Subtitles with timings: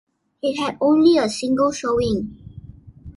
[0.41, 2.35] It had only a single showing.